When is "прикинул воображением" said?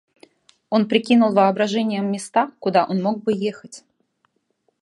0.89-2.11